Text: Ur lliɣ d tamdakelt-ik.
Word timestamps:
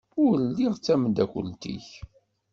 Ur 0.23 0.33
lliɣ 0.49 0.73
d 0.75 0.81
tamdakelt-ik. 0.85 1.87